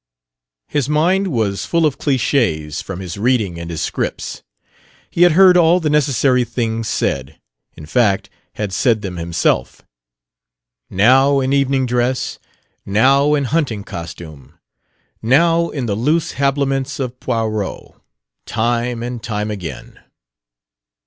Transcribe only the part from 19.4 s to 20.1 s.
again.